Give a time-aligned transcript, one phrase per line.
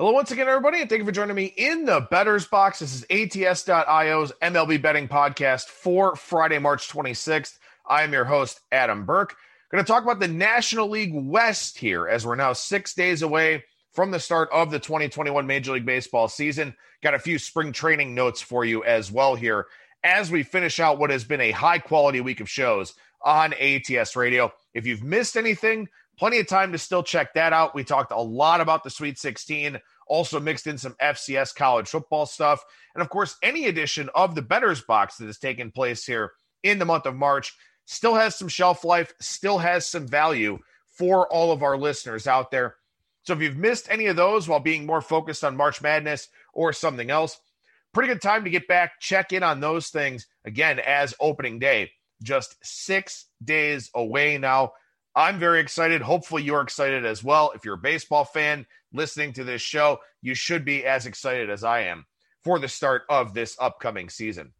[0.00, 2.78] Hello, once again, everybody, and thank you for joining me in the Bettor's Box.
[2.78, 7.58] This is ATS.io's MLB betting podcast for Friday, March 26th.
[7.86, 9.36] I am your host, Adam Burke.
[9.70, 13.62] Going to talk about the National League West here as we're now six days away
[13.92, 16.74] from the start of the 2021 Major League Baseball season.
[17.02, 19.66] Got a few spring training notes for you as well here
[20.02, 24.16] as we finish out what has been a high quality week of shows on ATS
[24.16, 24.50] Radio.
[24.72, 25.88] If you've missed anything,
[26.20, 27.74] plenty of time to still check that out.
[27.74, 32.26] We talked a lot about the Sweet 16, also mixed in some FCS college football
[32.26, 32.62] stuff.
[32.94, 36.78] And of course, any edition of the Bettor's Box that has taken place here in
[36.78, 37.56] the month of March
[37.86, 42.50] still has some shelf life, still has some value for all of our listeners out
[42.50, 42.76] there.
[43.22, 46.74] So if you've missed any of those while being more focused on March Madness or
[46.74, 47.40] something else,
[47.94, 51.92] pretty good time to get back, check in on those things again as opening day.
[52.22, 54.72] Just six days away now.
[55.14, 56.02] I'm very excited.
[56.02, 57.52] Hopefully, you're excited as well.
[57.54, 61.64] If you're a baseball fan listening to this show, you should be as excited as
[61.64, 62.06] I am
[62.42, 64.52] for the start of this upcoming season.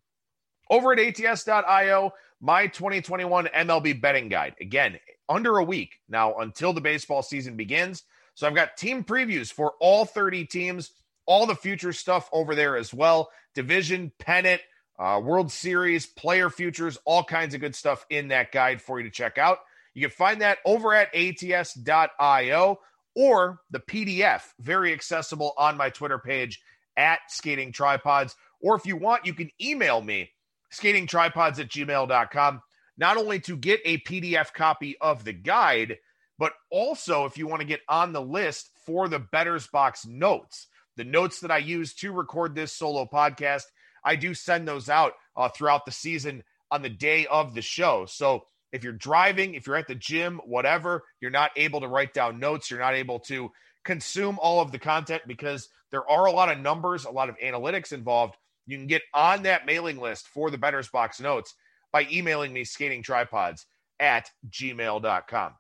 [0.69, 4.55] Over at ATS.io, my 2021 MLB betting guide.
[4.61, 4.99] Again,
[5.29, 8.03] under a week now until the baseball season begins.
[8.35, 10.93] So I've got team previews for all 30 teams,
[11.27, 13.31] all the future stuff over there as well.
[13.55, 14.61] Division, pennant,
[14.99, 19.05] uh, World Series, player futures, all kinds of good stuff in that guide for you
[19.05, 19.59] to check out.
[19.95, 22.79] You can find that over at ats.io
[23.17, 26.61] or the PDF, very accessible on my Twitter page
[26.97, 28.37] at Skating Tripods.
[28.63, 30.31] Or if you want, you can email me,
[30.73, 32.63] skatingtripods at gmail.com,
[32.99, 35.99] not only to get a PDF copy of the guide,
[36.39, 40.69] but also if you want to get on the list for the Bettor's Box notes,
[40.97, 43.65] the notes that I use to record this solo podcast.
[44.05, 48.07] I do send those out uh, throughout the season on the day of the show.
[48.07, 52.15] So if you're driving, if you're at the gym, whatever, you're not able to write
[52.15, 53.51] down notes, you're not able to
[53.85, 57.39] consume all of the content because there are a lot of numbers, a lot of
[57.39, 58.37] analytics involved.
[58.67, 61.55] You can get on that mailing list for the Bettor's Box notes
[61.93, 63.67] by emailing me skating tripods
[63.99, 65.53] at gmail.com.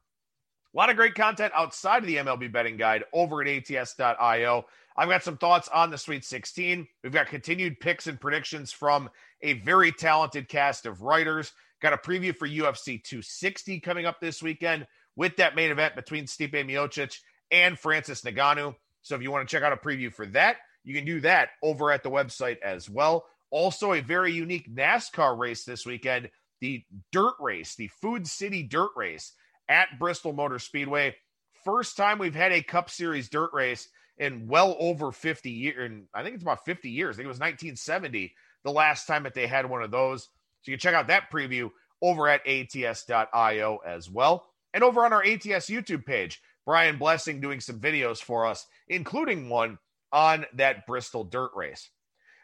[0.73, 4.65] A lot of great content outside of the MLB betting guide over at ats.io.
[4.97, 6.87] I've got some thoughts on the Sweet 16.
[7.03, 9.11] We've got continued picks and predictions from
[9.43, 11.53] a very talented cast of writers.
[11.81, 14.87] Got a preview for UFC 260 coming up this weekend
[15.17, 17.19] with that main event between Stipe Miocic
[17.51, 18.75] and Francis Ngannou.
[19.03, 21.51] So if you want to check out a preview for that, you can do that
[21.63, 23.27] over at the website as well.
[23.51, 26.31] Also, a very unique NASCAR race this weekend,
[26.61, 29.33] the dirt race, the Food City Dirt Race
[29.69, 31.17] at Bristol Motor Speedway.
[31.65, 36.03] First time we've had a Cup Series dirt race in well over 50 years.
[36.15, 37.17] I think it's about 50 years.
[37.17, 40.29] I think it was 1970 the last time that they had one of those.
[40.63, 41.71] So you can check out that preview
[42.03, 44.47] over at ats.io as well.
[44.73, 49.49] And over on our ATS YouTube page, Brian Blessing doing some videos for us, including
[49.49, 49.79] one
[50.13, 51.91] on that Bristol dirt race.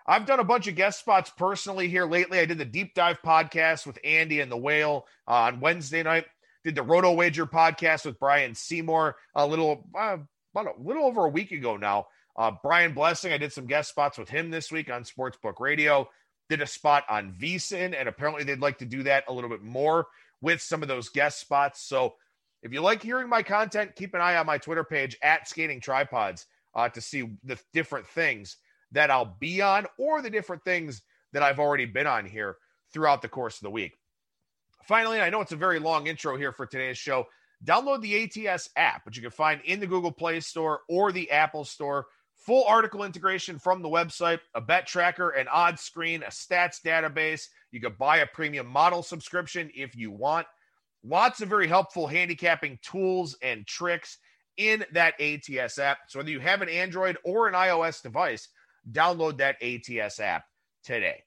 [0.06, 2.38] I've done a bunch of guest spots personally here lately.
[2.38, 6.26] I did the deep dive podcast with Andy and the Whale uh, on Wednesday night.
[6.64, 10.18] Did the Roto Wager podcast with Brian Seymour a little uh,
[10.54, 12.06] about a little over a week ago now.
[12.36, 16.08] Uh, Brian Blessing, I did some guest spots with him this week on Sportsbook Radio
[16.48, 19.62] did a spot on VSIN, and apparently they'd like to do that a little bit
[19.62, 20.06] more
[20.40, 21.82] with some of those guest spots.
[21.82, 22.14] So
[22.62, 25.80] if you like hearing my content, keep an eye on my Twitter page at Skating
[25.80, 28.56] Tripods uh, to see the different things
[28.92, 31.02] that I'll be on or the different things
[31.32, 32.56] that I've already been on here
[32.92, 33.98] throughout the course of the week.
[34.84, 37.26] Finally, I know it's a very long intro here for today's show.
[37.64, 41.30] Download the ATS app, which you can find in the Google Play Store or the
[41.30, 42.06] Apple Store.
[42.36, 47.48] Full article integration from the website, a bet tracker, an odds screen, a stats database.
[47.72, 50.46] You could buy a premium model subscription if you want.
[51.02, 54.18] Lots of very helpful handicapping tools and tricks
[54.56, 55.98] in that ATS app.
[56.08, 58.48] So whether you have an Android or an iOS device,
[58.90, 60.44] download that ATS app
[60.84, 61.22] today.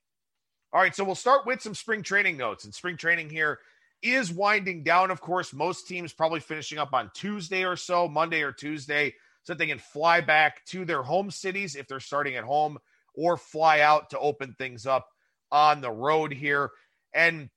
[0.71, 2.65] All right, so we'll start with some spring training notes.
[2.65, 3.59] And spring training here
[4.01, 5.11] is winding down.
[5.11, 9.13] Of course, most teams probably finishing up on Tuesday or so, Monday or Tuesday
[9.43, 12.77] so that they can fly back to their home cities if they're starting at home
[13.13, 15.07] or fly out to open things up
[15.51, 16.71] on the road here.
[17.13, 17.49] And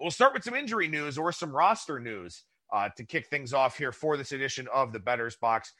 [0.00, 3.78] we'll start with some injury news or some roster news uh, to kick things off
[3.78, 5.72] here for this edition of the Bettor's Box.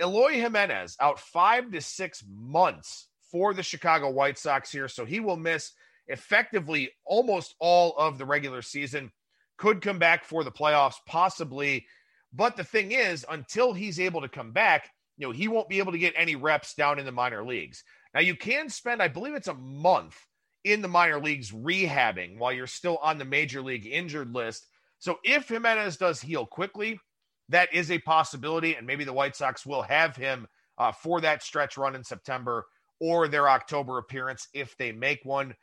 [0.00, 4.88] Eloy Jimenez out five to six months for the Chicago White Sox here.
[4.88, 5.72] So he will miss
[6.06, 9.12] effectively almost all of the regular season.
[9.58, 11.86] Could come back for the playoffs, possibly.
[12.32, 15.78] But the thing is, until he's able to come back, you know, he won't be
[15.78, 17.84] able to get any reps down in the minor leagues.
[18.14, 20.16] Now, you can spend, I believe it's a month
[20.64, 24.66] in the minor leagues rehabbing while you're still on the major league injured list.
[24.98, 27.00] So if Jimenez does heal quickly,
[27.48, 28.74] that is a possibility.
[28.74, 30.46] And maybe the White Sox will have him
[30.78, 32.66] uh, for that stretch run in September
[33.00, 35.54] or their October appearance if they make one.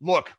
[0.00, 0.32] Look,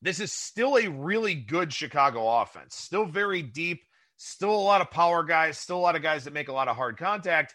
[0.00, 3.82] this is still a really good Chicago offense, still very deep,
[4.18, 6.68] still a lot of power guys, still a lot of guys that make a lot
[6.68, 7.54] of hard contact.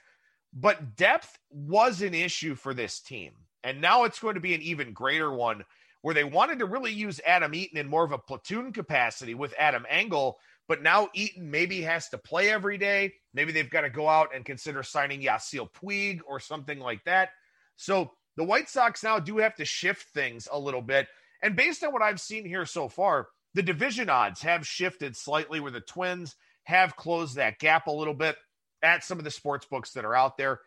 [0.53, 3.33] But depth was an issue for this team.
[3.63, 5.63] And now it's going to be an even greater one
[6.01, 9.53] where they wanted to really use Adam Eaton in more of a platoon capacity with
[9.57, 10.37] Adam Engel.
[10.67, 13.13] But now Eaton maybe has to play every day.
[13.33, 17.29] Maybe they've got to go out and consider signing Yasiel Puig or something like that.
[17.75, 21.07] So the White Sox now do have to shift things a little bit.
[21.41, 25.59] And based on what I've seen here so far, the division odds have shifted slightly
[25.59, 28.35] where the Twins have closed that gap a little bit
[28.81, 30.59] at some of the sports books that are out there.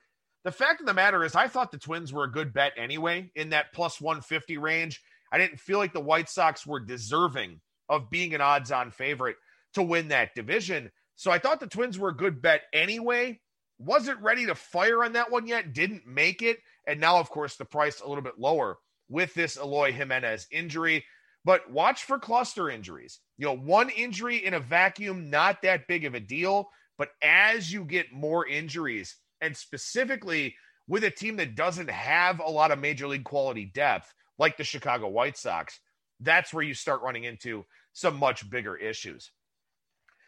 [0.45, 3.31] The fact of the matter is, I thought the Twins were a good bet anyway
[3.35, 5.03] in that plus 150 range.
[5.33, 9.37] I didn't feel like the White Sox were deserving of being an odds on favorite
[9.75, 10.91] to win that division.
[11.17, 13.41] So I thought the Twins were a good bet anyway.
[13.79, 16.59] Wasn't ready to fire on that one yet, didn't make it.
[16.87, 18.79] And now, of course, the price a little bit lower
[19.09, 21.05] with this Eloy Jimenez injury.
[21.47, 23.21] But watch for cluster injuries.
[23.39, 26.69] You know, one injury in a vacuum, not that big of a deal.
[26.99, 30.57] But as you get more injuries, and specifically
[30.89, 34.65] with a team that doesn't have a lot of major league quality depth, like the
[34.65, 35.79] Chicago White Sox,
[36.19, 39.31] that's where you start running into some much bigger issues.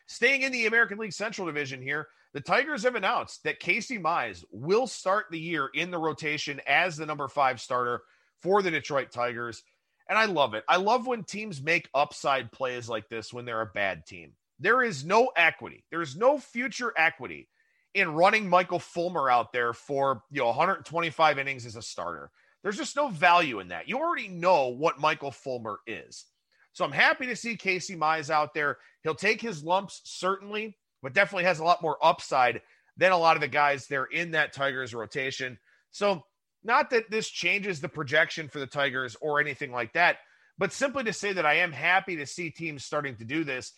[0.06, 4.44] Staying in the American League Central Division here, the Tigers have announced that Casey Mize
[4.52, 8.02] will start the year in the rotation as the number five starter
[8.40, 9.64] for the Detroit Tigers.
[10.08, 10.64] And I love it.
[10.68, 14.32] I love when teams make upside plays like this when they're a bad team.
[14.58, 15.84] There is no equity.
[15.90, 17.48] There's no future equity
[17.94, 22.30] in running Michael Fulmer out there for, you know, 125 innings as a starter.
[22.62, 23.88] There's just no value in that.
[23.88, 26.24] You already know what Michael Fulmer is.
[26.72, 28.78] So I'm happy to see Casey Mize out there.
[29.02, 32.62] He'll take his lumps, certainly, but definitely has a lot more upside
[32.96, 35.58] than a lot of the guys there in that Tigers rotation.
[35.90, 36.24] So,
[36.68, 40.18] not that this changes the projection for the Tigers or anything like that,
[40.58, 43.72] but simply to say that I am happy to see teams starting to do this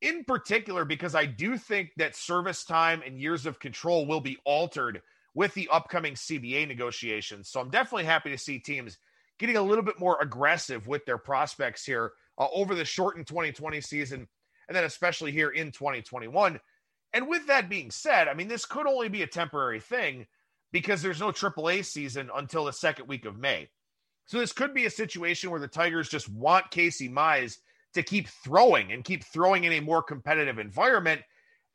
[0.00, 4.38] in particular because I do think that service time and years of control will be
[4.44, 5.02] altered
[5.34, 7.50] with the upcoming CBA negotiations.
[7.50, 8.96] So I'm definitely happy to see teams
[9.38, 13.80] getting a little bit more aggressive with their prospects here uh, over the shortened 2020
[13.80, 14.28] season
[14.68, 16.60] and then especially here in 2021.
[17.12, 20.26] And with that being said, I mean, this could only be a temporary thing
[20.72, 23.68] because there's no AAA season until the second week of May.
[24.26, 27.58] So this could be a situation where the Tigers just want Casey Mize
[27.94, 31.22] to keep throwing and keep throwing in a more competitive environment.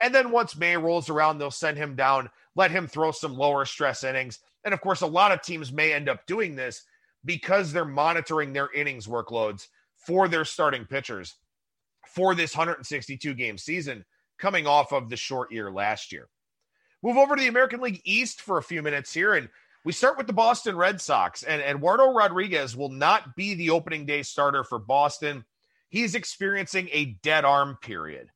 [0.01, 3.65] And then once May rolls around, they'll send him down, let him throw some lower
[3.65, 4.39] stress innings.
[4.65, 6.83] And of course, a lot of teams may end up doing this
[7.23, 11.35] because they're monitoring their innings workloads for their starting pitchers
[12.07, 14.03] for this 162 game season
[14.37, 16.27] coming off of the short year last year.
[17.03, 19.33] Move over to the American League East for a few minutes here.
[19.33, 19.49] And
[19.83, 21.43] we start with the Boston Red Sox.
[21.43, 25.43] And Eduardo Rodriguez will not be the opening day starter for Boston
[25.91, 28.31] he's experiencing a dead arm period.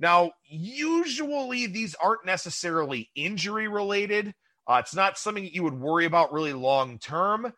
[0.00, 4.34] Now, usually these aren't necessarily injury related.
[4.66, 7.52] Uh, it's not something that you would worry about really long term,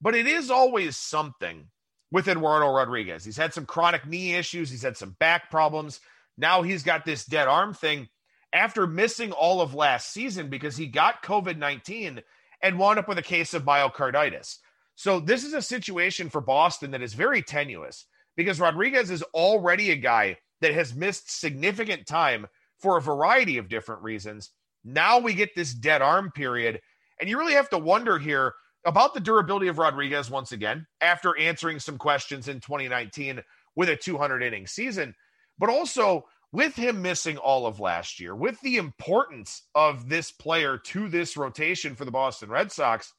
[0.00, 1.68] but it is always something
[2.12, 3.24] with Eduardo Rodriguez.
[3.24, 6.00] He's had some chronic knee issues, he's had some back problems.
[6.38, 8.08] Now he's got this dead arm thing
[8.52, 12.22] after missing all of last season because he got COVID 19
[12.62, 14.58] and wound up with a case of myocarditis.
[14.94, 19.90] So, this is a situation for Boston that is very tenuous because Rodriguez is already
[19.90, 22.46] a guy that has missed significant time
[22.78, 24.50] for a variety of different reasons.
[24.84, 26.80] Now we get this dead arm period.
[27.20, 28.54] And you really have to wonder here
[28.84, 33.42] about the durability of Rodriguez once again after answering some questions in 2019
[33.76, 35.14] with a 200 inning season,
[35.58, 40.78] but also with him missing all of last year, with the importance of this player
[40.78, 43.12] to this rotation for the Boston Red Sox.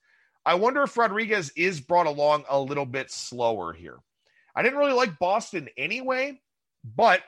[0.46, 3.98] I wonder if Rodriguez is brought along a little bit slower here.
[4.56, 6.42] I didn't really like Boston anyway,
[6.84, 7.22] but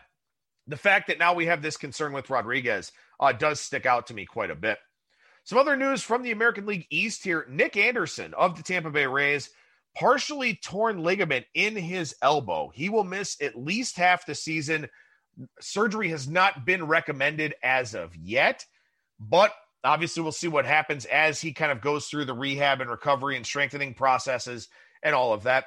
[0.68, 4.14] the fact that now we have this concern with Rodriguez uh, does stick out to
[4.14, 4.78] me quite a bit.
[5.46, 9.06] Some other news from the American League East here Nick Anderson of the Tampa Bay
[9.06, 9.50] Rays,
[9.96, 12.72] partially torn ligament in his elbow.
[12.74, 14.90] He will miss at least half the season.
[15.60, 18.66] Surgery has not been recommended as of yet,
[19.20, 22.90] but obviously we'll see what happens as he kind of goes through the rehab and
[22.90, 24.70] recovery and strengthening processes
[25.02, 25.66] and all of that.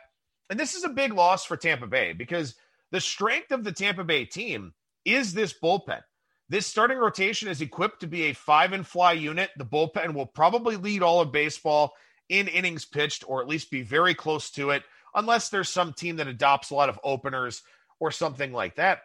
[0.49, 2.54] And this is a big loss for Tampa Bay because
[2.92, 4.73] the strength of the Tampa Bay team
[5.04, 6.02] is this bullpen.
[6.49, 9.50] This starting rotation is equipped to be a five and fly unit.
[9.56, 11.94] The bullpen will probably lead all of baseball
[12.28, 16.16] in innings pitched, or at least be very close to it, unless there's some team
[16.16, 17.62] that adopts a lot of openers
[17.99, 19.00] or something like that.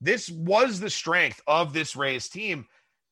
[0.00, 2.66] This was the strength of this Rays team.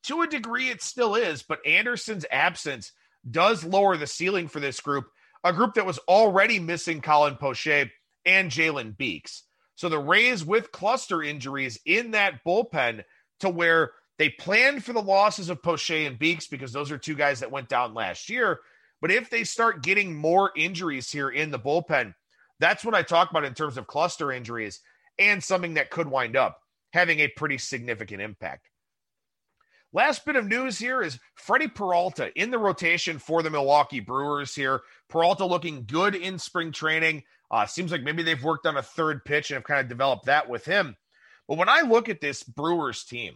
[0.04, 2.92] To a degree, it still is, but Anderson's absence
[3.28, 5.06] does lower the ceiling for this group,
[5.44, 7.90] a group that was already missing Colin Poche
[8.24, 9.44] and Jalen Beeks.
[9.74, 13.04] So the Rays with cluster injuries in that bullpen
[13.40, 17.14] to where they planned for the losses of Poche and Beeks because those are two
[17.14, 18.60] guys that went down last year.
[19.00, 22.14] But if they start getting more injuries here in the bullpen,
[22.60, 24.80] that's what I talk about in terms of cluster injuries
[25.18, 26.61] and something that could wind up
[26.92, 28.68] having a pretty significant impact.
[29.94, 34.54] Last bit of news here is Freddie Peralta in the rotation for the Milwaukee Brewers
[34.54, 34.80] here.
[35.10, 37.24] Peralta looking good in spring training.
[37.50, 40.24] Uh, seems like maybe they've worked on a third pitch and have kind of developed
[40.26, 40.96] that with him.
[41.46, 43.34] But when I look at this Brewers team,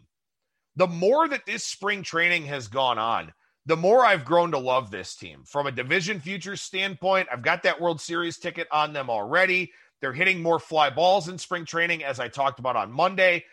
[0.77, 3.35] the more that this spring training has gone on,
[3.67, 5.43] the more I've grown to love this team.
[5.45, 9.73] From a division futures standpoint, I've got that World Series ticket on them already.
[10.01, 13.45] They're hitting more fly balls in spring training, as I talked about on Monday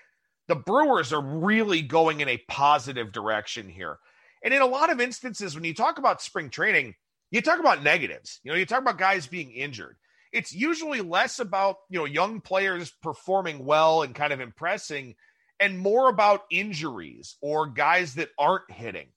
[0.48, 3.98] the Brewers are really going in a positive direction here.
[4.44, 6.96] And in a lot of instances, when you talk about spring training,
[7.32, 8.40] you talk about negatives.
[8.44, 9.96] You know, you talk about guys being injured.
[10.34, 15.16] It's usually less about, you know, young players performing well and kind of impressing
[15.60, 19.08] and more about injuries or guys that aren't hitting.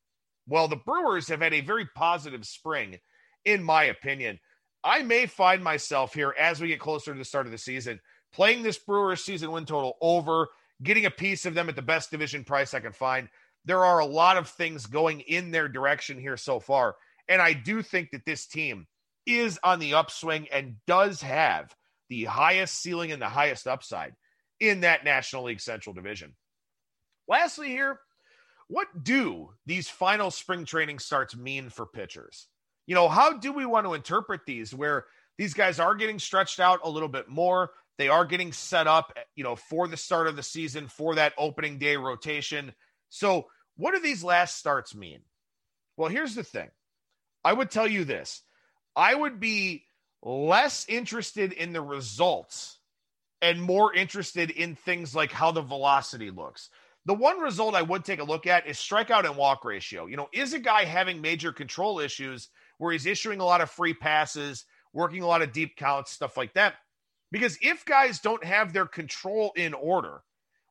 [0.46, 3.00] Well, the Brewers have had a very positive spring,
[3.44, 4.38] in my opinion.
[4.84, 8.00] I may find myself here as we get closer to the start of the season
[8.32, 10.48] playing this Brewers season win total over
[10.82, 13.28] getting a piece of them at the best division price I can find.
[13.64, 16.96] There are a lot of things going in their direction here so far.
[17.28, 18.86] And I do think that this team
[19.24, 21.74] is on the upswing and does have
[22.08, 24.14] the highest ceiling and the highest upside
[24.60, 26.34] in that National League Central Division.
[27.26, 27.98] Lastly, here,
[28.68, 32.48] what do these final spring training starts mean for pitchers?
[32.86, 35.06] You know, how do we want to interpret these where
[35.38, 37.70] these guys are getting stretched out a little bit more?
[37.98, 41.32] They are getting set up, you know, for the start of the season for that
[41.38, 42.72] opening day rotation.
[43.08, 45.20] So, what do these last starts mean?
[45.96, 46.68] Well, here's the thing.
[47.44, 48.42] I would tell you this.
[48.94, 49.84] I would be
[50.22, 52.78] less interested in the results
[53.42, 56.70] and more interested in things like how the velocity looks.
[57.04, 60.06] The one result I would take a look at is strikeout and walk ratio.
[60.06, 62.48] You know, is a guy having major control issues
[62.78, 66.36] where he's issuing a lot of free passes, working a lot of deep counts, stuff
[66.36, 66.74] like that?
[67.32, 70.22] Because if guys don't have their control in order,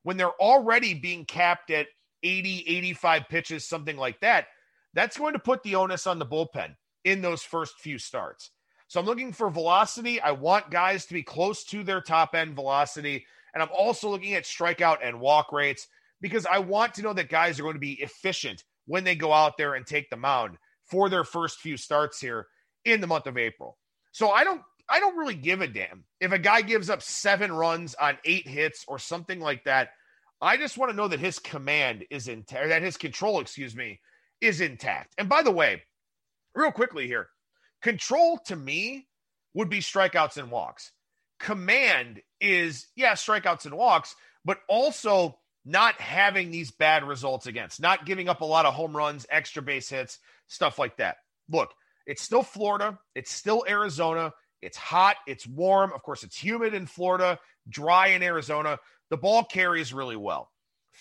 [0.02, 1.88] when they're already being capped at
[2.22, 4.46] 80, 85 pitches, something like that,
[4.94, 8.50] that's going to put the onus on the bullpen in those first few starts.
[8.88, 10.20] So I'm looking for velocity.
[10.20, 13.26] I want guys to be close to their top end velocity.
[13.52, 15.88] And I'm also looking at strikeout and walk rates
[16.20, 19.32] because I want to know that guys are going to be efficient when they go
[19.32, 22.46] out there and take the mound for their first few starts here
[22.84, 23.78] in the month of April.
[24.12, 27.52] So I don't I don't really give a damn if a guy gives up seven
[27.52, 29.90] runs on eight hits or something like that.
[30.40, 34.00] I just want to know that his command is intact, that his control, excuse me,
[34.40, 35.14] is intact.
[35.18, 35.82] And by the way,
[36.54, 37.28] real quickly here,
[37.82, 39.08] control to me
[39.54, 40.92] would be strikeouts and walks.
[41.40, 44.14] Command is, yeah, strikeouts and walks,
[44.44, 48.96] but also not having these bad results against, not giving up a lot of home
[48.96, 51.16] runs, extra base hits, stuff like that.
[51.50, 51.74] Look,
[52.06, 54.32] it's still Florida, it's still Arizona,
[54.62, 55.92] it's hot, it's warm.
[55.92, 58.78] Of course, it's humid in Florida, dry in Arizona.
[59.10, 60.50] The ball carries really well.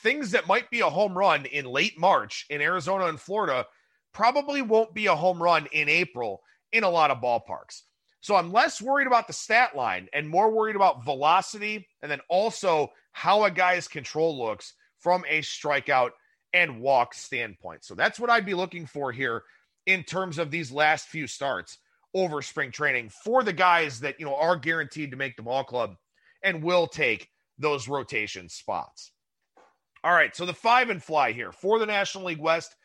[0.01, 3.65] Things that might be a home run in late March in Arizona and Florida
[4.13, 6.41] probably won't be a home run in April
[6.71, 7.83] in a lot of ballparks.
[8.25, 12.21] So I'm less worried about the stat line and more worried about velocity and then
[12.27, 16.09] also how a guy's control looks from a strikeout
[16.51, 17.83] and walk standpoint.
[17.83, 19.43] So that's what I'd be looking for here
[19.85, 21.77] in terms of these last few starts
[22.15, 25.63] over spring training for the guys that you know are guaranteed to make the ball
[25.63, 25.95] club
[26.43, 27.29] and will take
[27.59, 29.11] those rotation spots.
[30.03, 32.75] All right, so the five and fly here for the National League West,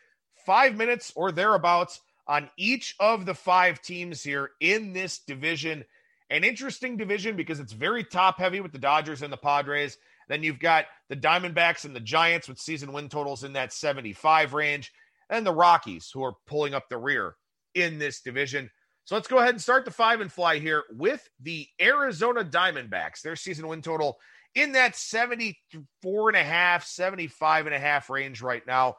[0.45, 1.99] five minutes or thereabouts
[2.31, 5.85] on each of the five teams here in this division.
[6.31, 9.99] An interesting division because it's very top heavy with the Dodgers and the Padres.
[10.29, 14.55] Then you've got the Diamondbacks and the Giants with season win totals in that 75
[14.55, 14.93] range,
[15.29, 17.35] and the Rockies who are pulling up the rear
[17.75, 18.71] in this division.
[19.07, 23.23] So let's go ahead and start the five and fly here with the Arizona Diamondbacks.
[23.23, 24.19] Their season win total
[24.55, 28.95] in that 74 and a half, 75 and a half range right now.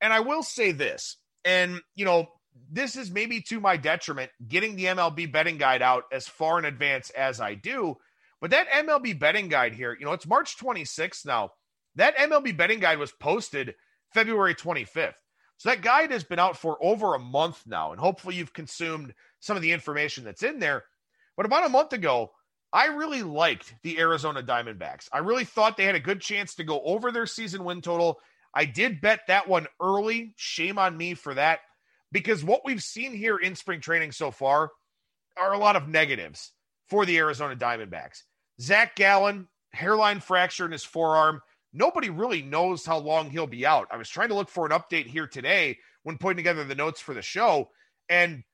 [0.00, 2.26] And I will say this, and you know,
[2.70, 6.64] this is maybe to my detriment getting the MLB betting guide out as far in
[6.64, 7.96] advance as I do.
[8.40, 11.50] But that MLB betting guide here, you know, it's March 26th now.
[11.94, 13.74] That MLB betting guide was posted
[14.12, 15.14] February 25th.
[15.58, 17.92] So that guide has been out for over a month now.
[17.92, 20.84] And hopefully you've consumed some of the information that's in there.
[21.36, 22.32] But about a month ago,
[22.72, 25.08] I really liked the Arizona Diamondbacks.
[25.12, 28.18] I really thought they had a good chance to go over their season win total.
[28.54, 30.34] I did bet that one early.
[30.36, 31.60] Shame on me for that
[32.12, 34.70] because what we've seen here in spring training so far
[35.36, 36.52] are a lot of negatives
[36.88, 38.22] for the Arizona Diamondbacks.
[38.60, 41.40] Zach Gallen, hairline fracture in his forearm.
[41.72, 43.88] Nobody really knows how long he'll be out.
[43.90, 47.00] I was trying to look for an update here today when putting together the notes
[47.00, 47.70] for the show
[48.10, 48.44] and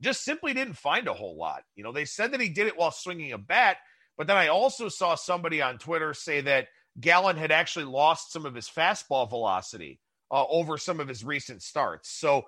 [0.00, 1.62] just simply didn't find a whole lot.
[1.76, 3.76] You know, they said that he did it while swinging a bat,
[4.16, 6.66] but then I also saw somebody on Twitter say that
[7.00, 10.00] Gallen had actually lost some of his fastball velocity
[10.30, 12.10] uh, over some of his recent starts.
[12.10, 12.44] So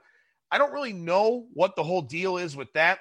[0.50, 2.98] I don't really know what the whole deal is with that.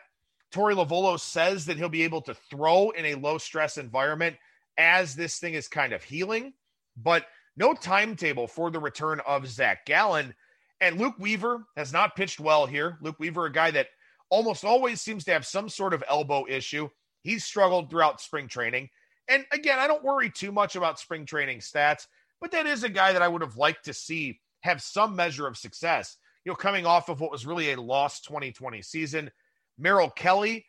[0.51, 4.35] Torey Lovullo says that he'll be able to throw in a low stress environment
[4.77, 6.53] as this thing is kind of healing,
[6.97, 7.25] but
[7.57, 10.33] no timetable for the return of Zach Gallen.
[10.81, 12.97] And Luke Weaver has not pitched well here.
[13.01, 13.87] Luke Weaver, a guy that
[14.29, 16.89] almost always seems to have some sort of elbow issue.
[17.21, 18.89] He's struggled throughout spring training.
[19.27, 22.07] And again, I don't worry too much about spring training stats,
[22.39, 25.47] but that is a guy that I would have liked to see have some measure
[25.47, 29.31] of success, you know, coming off of what was really a lost 2020 season.
[29.77, 30.65] Merrill Kelly,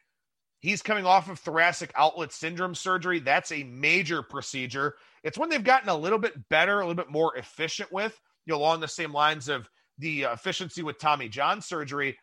[0.61, 3.21] he's coming off of thoracic outlet syndrome surgery.
[3.21, 4.97] That's a major procedure.
[5.23, 8.53] It's when they've gotten a little bit better, a little bit more efficient with, you
[8.53, 12.19] know, along the same lines of the uh, efficiency with Tommy John surgery,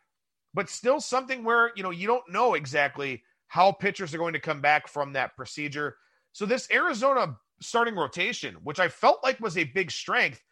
[0.54, 4.39] but still something where, you know, you don't know exactly how pitchers are going to
[4.39, 5.96] come back from that procedure.
[6.34, 10.44] So this Arizona starting rotation, which I felt like was a big strength,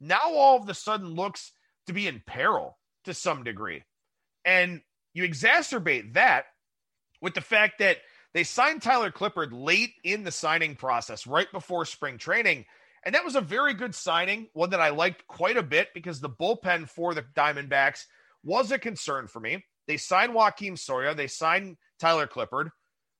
[0.00, 1.52] now all of a sudden looks
[1.86, 3.82] to be in peril to some degree.
[4.44, 4.80] And
[5.12, 6.46] you exacerbate that
[7.20, 7.98] with the fact that
[8.34, 12.64] they signed Tyler Clippard late in the signing process, right before spring training.
[13.04, 16.20] And that was a very good signing, one that I liked quite a bit because
[16.20, 18.04] the bullpen for the Diamondbacks
[18.42, 19.64] was a concern for me.
[19.86, 22.70] They signed Joakim Soria, they signed Tyler Clippard.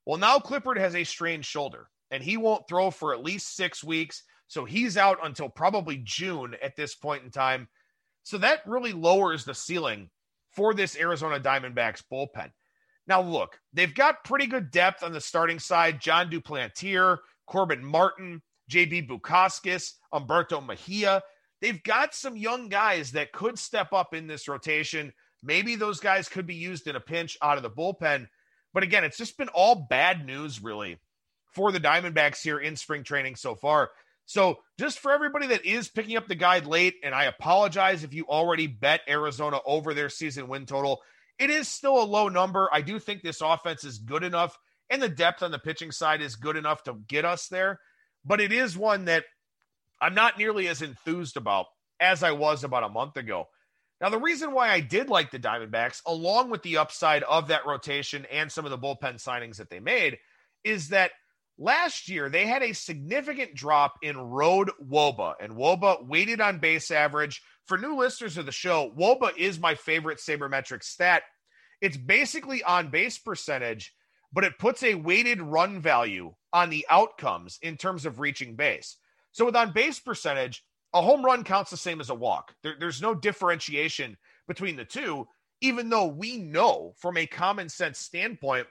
[0.04, 3.84] Well, now Clippard has a strained shoulder and he won't throw for at least six
[3.84, 4.22] weeks.
[4.46, 7.68] So he's out until probably June at this point in time.
[8.24, 10.10] So that really lowers the ceiling
[10.50, 12.50] for this Arizona Diamondbacks bullpen.
[13.06, 16.00] Now, look, they've got pretty good depth on the starting side.
[16.00, 21.22] Jon Duplantier, Corbin Martin, JB Bukauskas, Humberto Mejia.
[21.60, 25.12] They've got some young guys that could step up in this rotation.
[25.42, 28.26] Maybe those guys could be used in a pinch out of the bullpen.
[28.72, 30.98] But again, it's just been all bad news, really,
[31.52, 33.90] for the Diamondbacks here in spring training so far.
[34.26, 38.14] So, just for everybody that is picking up the guide late, and I apologize if
[38.14, 41.02] you already bet Arizona over their season win total,
[41.38, 42.68] it is still a low number.
[42.72, 44.58] I do think this offense is good enough,
[44.88, 47.80] and the depth on the pitching side is good enough to get us there.
[48.24, 49.24] But it is one that
[50.00, 51.66] I'm not nearly as enthused about
[52.00, 53.48] as I was about a month ago.
[54.00, 57.66] Now, the reason why I did like the Diamondbacks, along with the upside of that
[57.66, 60.18] rotation and some of the bullpen signings that they made,
[60.64, 61.12] is that
[61.56, 66.90] Last year, they had a significant drop in road wOBA, and wOBA weighted on base
[66.90, 67.42] average.
[67.66, 71.22] For new listeners of the show, wOBA is my favorite sabermetric stat.
[71.80, 73.94] It's basically on base percentage,
[74.32, 78.96] but it puts a weighted run value on the outcomes in terms of reaching base.
[79.30, 82.54] So with on base percentage, a home run counts the same as a walk.
[82.62, 84.16] There, there's no differentiation
[84.48, 85.28] between the two,
[85.60, 88.66] even though we know from a common sense standpoint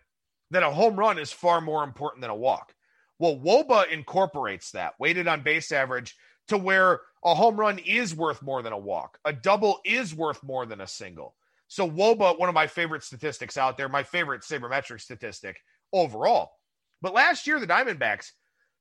[0.52, 2.74] that a home run is far more important than a walk.
[3.20, 6.16] Well, wOBA incorporates that weighted on base average
[6.50, 10.44] to where a home run is worth more than a walk, a double is worth
[10.44, 11.36] more than a single.
[11.68, 15.60] So, wOBA, one of my favorite statistics out there, my favorite sabermetric statistic
[15.92, 16.52] overall.
[17.02, 18.32] But last year, the Diamondbacks,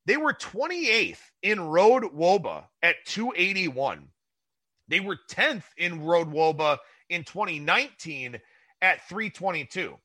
[0.07, 4.09] they were 28th in road wOBA at 281.
[4.89, 8.41] They were 10th in road wOBA in 2019
[8.81, 9.97] at 322.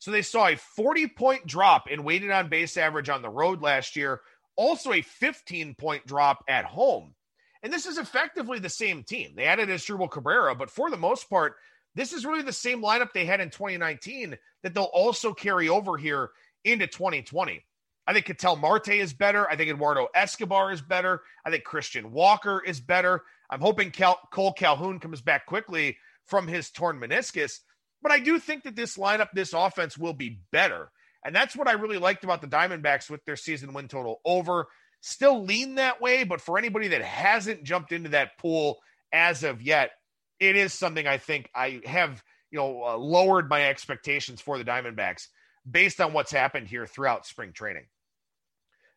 [0.00, 3.62] So they saw a 40 point drop in weighted on base average on the road
[3.62, 4.20] last year,
[4.56, 7.14] also a 15 point drop at home.
[7.62, 9.34] And this is effectively the same team.
[9.36, 11.56] They added Asdrubal Cabrera, but for the most part,
[11.94, 15.98] this is really the same lineup they had in 2019 that they'll also carry over
[15.98, 16.30] here
[16.64, 17.62] into 2020.
[18.06, 19.48] I think Ketel Marte is better.
[19.48, 21.22] I think Eduardo Escobar is better.
[21.44, 23.22] I think Christian Walker is better.
[23.50, 27.60] I'm hoping Cal- Cole Calhoun comes back quickly from his torn meniscus.
[28.02, 30.90] But I do think that this lineup, this offense will be better.
[31.24, 34.68] And that's what I really liked about the Diamondbacks with their season win total over.
[35.02, 38.78] Still lean that way, but for anybody that hasn't jumped into that pool
[39.12, 39.90] as of yet,
[40.38, 44.64] it is something I think I have, you know, uh, lowered my expectations for the
[44.64, 45.28] Diamondbacks
[45.70, 47.86] based on what's happened here throughout spring training.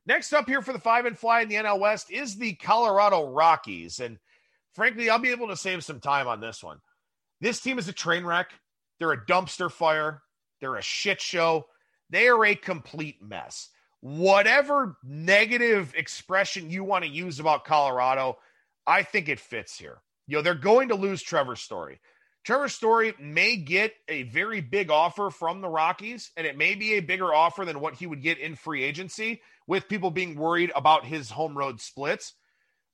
[0.06, 3.30] Next up here for the five and fly in the NL West is the Colorado
[3.30, 4.00] Rockies.
[4.00, 4.18] And
[4.74, 6.80] frankly, I'll be able to save some time on this one.
[7.40, 8.52] This team is a train wreck.
[9.04, 10.22] They're a dumpster fire.
[10.62, 11.66] They're a shit show.
[12.10, 13.68] They are a complete mess.
[14.00, 18.38] Whatever negative expression you want to use about Colorado,
[18.88, 20.02] I think it fits here.
[20.26, 22.00] You know, they're going to lose Trevor Story.
[22.46, 26.94] Trevor Story may get a very big offer from the Rockies, and it may be
[26.94, 30.72] a bigger offer than what he would get in free agency, with people being worried
[30.78, 32.36] about his home road splits.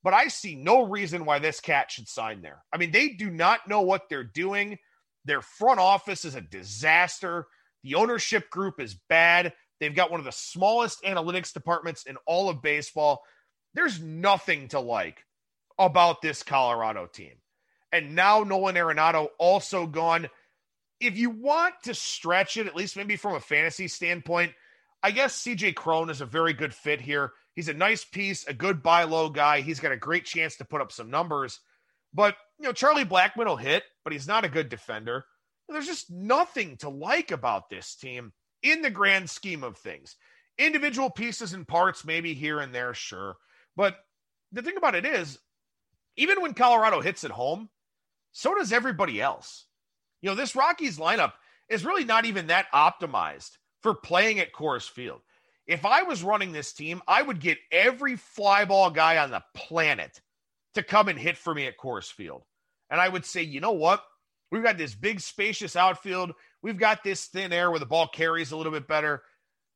[0.02, 2.64] But I see no reason why this cat should sign there.
[2.74, 4.80] I mean, they do not know what they're doing.
[5.26, 7.48] Their front office is a disaster.
[7.84, 9.54] The ownership group is bad.
[9.80, 13.22] They've got one of the smallest analytics departments in all of baseball.
[13.74, 15.26] There's nothing to like
[15.78, 17.34] about this Colorado team.
[17.92, 20.30] And now Nolan Arenado also gone.
[21.00, 24.54] If you want to stretch it, at least maybe from a fantasy standpoint,
[25.02, 27.32] I guess CJ Cron is a very good fit here.
[27.56, 29.62] He's a nice piece, a good buy low guy.
[29.62, 31.60] He's got a great chance to put up some numbers.
[32.14, 35.26] But, you know, Charlie Blackmon will hit, but he's not a good defender.
[35.68, 40.16] There's just nothing to like about this team in the grand scheme of things.
[40.58, 43.36] Individual pieces and parts, maybe here and there, sure.
[43.76, 43.98] But
[44.52, 45.40] the thing about it is,
[46.18, 47.70] even when Colorado hits at home,
[48.32, 49.66] so does everybody else.
[50.22, 51.34] You know, this Rockies lineup
[51.70, 55.22] is really not even that optimized for playing at Coors Field.
[55.68, 60.20] If I was running this team, I would get every flyball guy on the planet
[60.76, 62.44] to come and hit for me at Coors Field.
[62.90, 64.04] And I would say, you know what?
[64.52, 66.34] We've got this big, spacious outfield.
[66.62, 69.22] We've got this thin air where the ball carries a little bit better.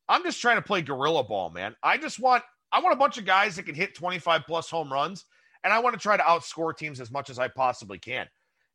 [0.10, 1.76] I'm just trying to play gorilla ball, man.
[1.84, 4.92] I just want I want a bunch of guys that can hit 25 plus home
[4.92, 5.26] runs,
[5.64, 8.28] and I want to try to outscore teams as much as I possibly can.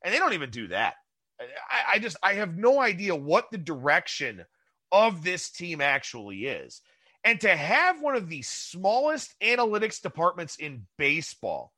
[0.04, 0.94] And they don't even do that.
[1.40, 4.44] I, I just I have no idea what the direction
[4.92, 6.80] of this team actually is.
[7.24, 11.72] And to have one of the smallest analytics departments in baseball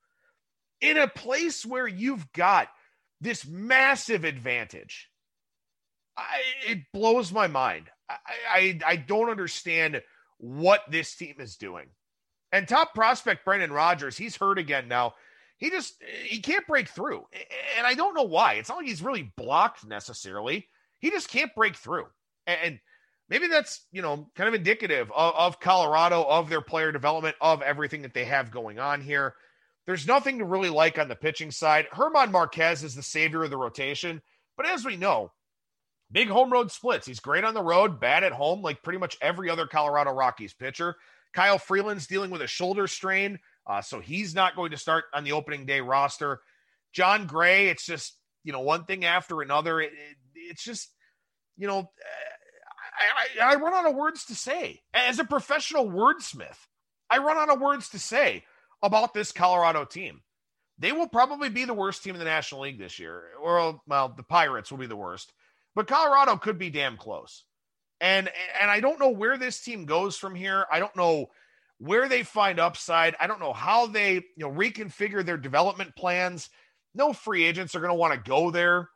[0.81, 2.69] in a place where you've got
[3.21, 5.11] this massive advantage.
[6.17, 7.91] I, it blows my mind.
[8.09, 8.17] I,
[8.51, 10.03] I, I don't understand
[10.39, 11.87] what this team is doing.
[12.53, 15.15] And top prospect Brendan Rodgers, he's hurt again now.
[15.59, 17.27] He just he can't break through,
[17.77, 18.55] and I don't know why.
[18.55, 20.67] It's not like he's really blocked necessarily.
[21.01, 22.07] He just can't break through,
[22.47, 22.81] and
[23.29, 27.61] maybe that's you know kind of indicative of, of Colorado, of their player development, of
[27.61, 29.35] everything that they have going on here.
[29.91, 31.89] There's nothing to really like on the pitching side.
[31.97, 34.23] German Marquez is the savior of the rotation,
[34.57, 35.33] but as we know,
[36.13, 37.09] big home road splits.
[37.09, 40.55] He's great on the road, bad at home, like pretty much every other Colorado Rockies
[40.55, 40.95] pitcher.
[41.33, 45.25] Kyle Freeland's dealing with a shoulder strain, uh, so he's not going to start on
[45.25, 46.41] the opening day roster.
[46.93, 49.81] Jon Gray, it's just you know one thing after another.
[49.81, 50.89] It, it, it's just
[51.57, 51.91] you know
[53.41, 56.69] I, I, I run out of words to say as a professional wordsmith.
[57.11, 58.45] I run out of words to say
[58.83, 60.23] about this Colorado team.
[60.79, 64.15] They will probably be the worst team in the National League this year, or well,
[64.17, 65.33] the Pirates will be the worst,
[65.75, 67.45] but Colorado could be damn close.
[68.01, 70.65] And and I don't know where this team goes from here.
[70.73, 71.27] I don't know
[71.79, 73.15] where they find upside.
[73.21, 76.49] I don't know how they you know reconfigure their development plans.
[76.95, 78.89] No free agents are going to want to go there.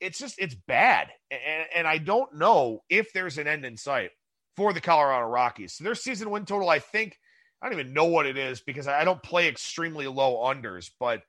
[0.00, 4.12] It's just it's bad, and, and I don't know if there's an end in sight
[4.56, 5.74] for the Colorado Rockies.
[5.74, 7.18] So their season win total, I think,
[7.60, 11.22] I don't even know what it is because I don't play extremely low unders, but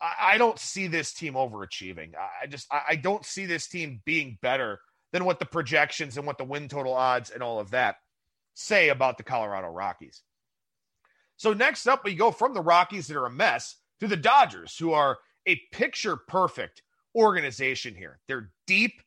[0.00, 2.12] I, don't see this team overachieving.
[2.42, 4.80] I just I don't see this team being better
[5.12, 7.96] than what the projections and what the win total odds and all of that
[8.54, 10.22] say about the Colorado Rockies.
[11.36, 14.76] So next up, we go from the Rockies that are a mess to the Dodgers,
[14.76, 16.82] who are a picture perfect
[17.14, 18.18] organization here.
[18.28, 19.00] They're deep,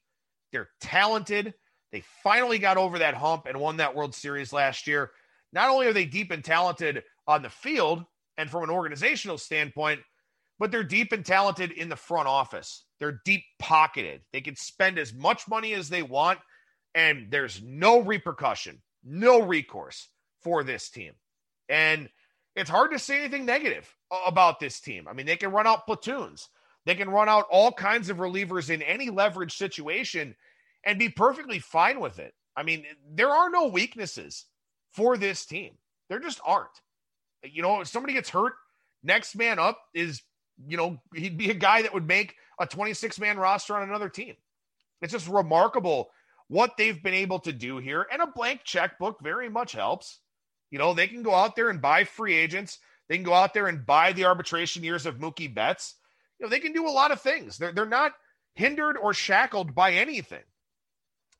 [0.52, 1.54] they're talented.
[1.92, 5.12] They finally got over that hump and won that World Series last year.
[5.54, 8.04] Not only are they deep and talented on the field
[8.38, 10.02] and from an organizational standpoint,
[10.60, 12.86] but they're deep and talented in the front office.
[13.00, 14.22] They're deep pocketed.
[14.34, 16.40] They can spend as much money as they want,
[16.96, 20.10] and there's no repercussion, no recourse
[20.42, 21.14] for this team.
[21.70, 22.10] And
[22.56, 23.94] it's hard to say anything negative
[24.26, 25.08] about this team.
[25.08, 26.50] I mean, they can run out platoons,
[26.86, 30.36] they can run out all kinds of relievers in any leverage situation
[30.84, 32.34] and be perfectly fine with it.
[32.56, 34.46] I mean, there are no weaknesses
[34.98, 35.74] for this team.
[36.10, 36.82] There just aren't.
[37.44, 38.54] You know, if somebody gets hurt,
[39.04, 40.24] next man up is,
[40.68, 44.10] you know, he'd be a guy that would make a 26 man roster on another
[44.10, 44.36] team.
[45.04, 46.10] It's just remarkable
[46.48, 48.08] what they've been able to do here.
[48.12, 50.20] And a blank checkbook very much helps.
[50.72, 52.80] You know, they can go out there and buy free agents.
[53.08, 55.94] They can go out there and buy the arbitration years of Mookie Betts.
[56.40, 57.60] You know, they can do a lot of things.
[57.60, 58.14] They're, they're not
[58.56, 60.44] hindered or shackled by anything.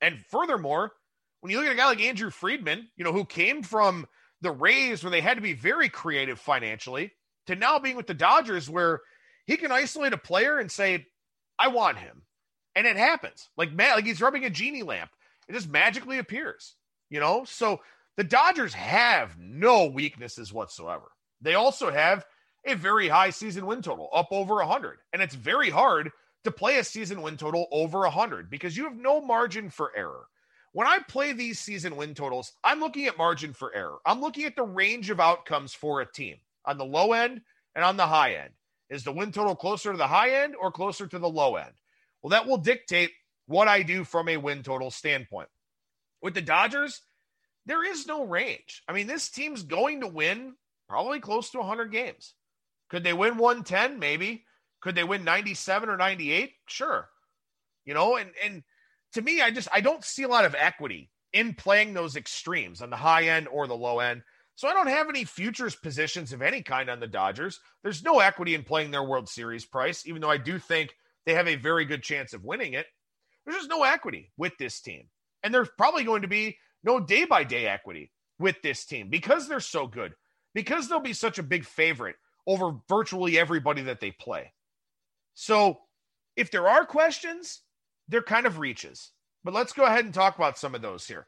[0.00, 0.92] And furthermore,
[1.40, 4.06] when you look at a guy like Andrew Friedman, you know, who came from
[4.40, 7.12] the Rays where they had to be very creative financially
[7.46, 9.00] to now being with the Dodgers where
[9.46, 11.06] he can isolate a player and say,
[11.58, 12.22] I want him.
[12.76, 13.48] And it happens.
[13.56, 15.10] Like like he's rubbing a genie lamp.
[15.48, 16.76] It just magically appears.
[17.10, 17.44] You know?
[17.44, 17.80] So
[18.16, 21.10] the Dodgers have no weaknesses whatsoever.
[21.40, 22.24] They also have
[22.64, 24.98] a very high season win total, up over 100.
[25.12, 26.10] And it's very hard
[26.44, 30.26] to play a season win total over 100 because you have no margin for error.
[30.78, 33.98] When I play these season win totals, I'm looking at margin for error.
[34.06, 37.40] I'm looking at the range of outcomes for a team on the low end
[37.74, 38.50] and on the high end.
[38.88, 41.72] Is the win total closer to the high end or closer to the low end?
[42.22, 43.10] Well, that will dictate
[43.46, 45.48] what I do from a win total standpoint.
[46.22, 47.02] With the Dodgers,
[47.66, 48.84] there is no range.
[48.86, 50.54] I mean, this team's going to win
[50.88, 52.34] probably close to 100 games.
[52.88, 53.98] Could they win 110?
[53.98, 54.44] Maybe.
[54.80, 56.52] Could they win 97 or 98?
[56.68, 57.08] Sure.
[57.84, 58.62] You know, and and
[59.12, 62.82] to me, I just I don't see a lot of equity in playing those extremes
[62.82, 64.22] on the high end or the low end.
[64.54, 67.60] So I don't have any futures positions of any kind on the Dodgers.
[67.84, 71.34] There's no equity in playing their World Series price, even though I do think they
[71.34, 72.86] have a very good chance of winning it.
[73.44, 75.04] There's just no equity with this team.
[75.42, 79.46] And there's probably going to be no day by day equity with this team because
[79.46, 80.14] they're so good,
[80.54, 82.16] because they'll be such a big favorite
[82.46, 84.52] over virtually everybody that they play.
[85.34, 85.78] So
[86.34, 87.60] if there are questions,
[88.08, 89.10] they're kind of reaches.
[89.44, 91.26] But let's go ahead and talk about some of those here.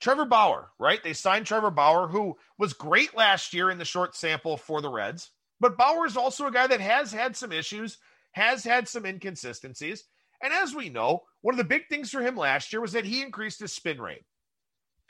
[0.00, 1.02] Trevor Bauer, right?
[1.02, 4.90] They signed Trevor Bauer, who was great last year in the short sample for the
[4.90, 5.30] Reds.
[5.58, 7.98] But Bauer is also a guy that has had some issues,
[8.32, 10.04] has had some inconsistencies.
[10.42, 13.06] And as we know, one of the big things for him last year was that
[13.06, 14.24] he increased his spin rate.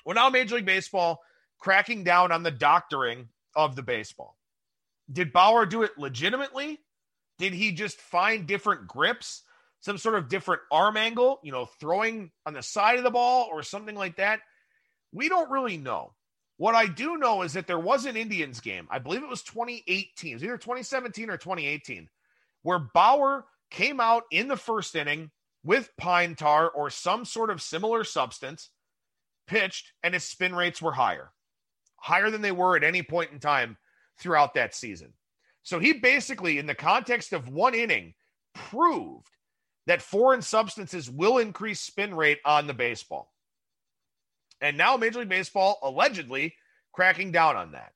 [0.04, 1.20] Well, now Major League Baseball
[1.58, 4.36] cracking down on the doctoring of the baseball.
[5.10, 6.78] Did Bauer do it legitimately?
[7.38, 9.42] Did he just find different grips,
[9.86, 13.48] some sort of different arm angle, you know, throwing on the side of the ball
[13.50, 14.40] or something like that?
[15.12, 16.12] We don't really know.
[16.56, 19.44] What I do know is that there was an Indians game, I believe it was
[19.44, 22.08] 2018, it was either 2017 or 2018,
[22.62, 25.30] where Bauer came out in the first inning
[25.62, 28.70] with pine tar or some sort of similar substance,
[29.46, 31.30] pitched, and his spin rates were higher,
[31.96, 33.76] higher than they were at any point in time
[34.18, 35.12] throughout that season.
[35.62, 38.14] So he basically, in the context of one inning,
[38.52, 39.28] proved
[39.86, 43.32] that foreign substances will increase spin rate on the baseball.
[44.60, 46.54] And now Major League Baseball allegedly
[46.92, 47.92] cracking down on that.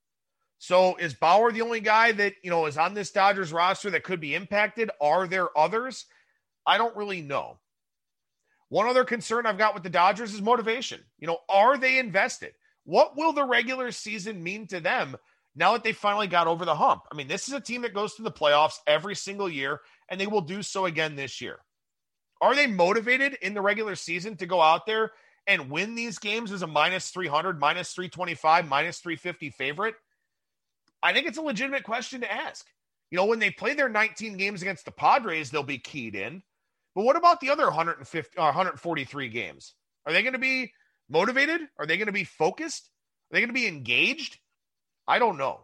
[0.58, 4.04] So is Bauer the only guy that, you know, is on this Dodgers roster that
[4.04, 4.90] could be impacted?
[5.00, 6.04] Are there others?
[6.66, 7.58] I don't really know.
[8.68, 11.00] One other concern I've got with the Dodgers is motivation.
[11.18, 12.52] You know, are they invested?
[12.84, 15.16] What will the regular season mean to them
[15.54, 17.02] now that they finally got over the hump.
[17.10, 20.20] I mean, this is a team that goes to the playoffs every single year, and
[20.20, 21.58] they will do so again this year.
[22.40, 25.12] Are they motivated in the regular season to go out there
[25.46, 29.94] and win these games as a minus 300, minus 325, minus 350 favorite?
[31.02, 32.66] I think it's a legitimate question to ask.
[33.10, 36.42] You know, when they play their 19 games against the Padres, they'll be keyed in.
[36.94, 39.74] But what about the other 150 or uh, 143 games?
[40.06, 40.72] Are they going to be
[41.08, 41.60] motivated?
[41.78, 42.88] Are they going to be focused?
[43.30, 44.38] Are they going to be engaged?
[45.06, 45.60] I don't know.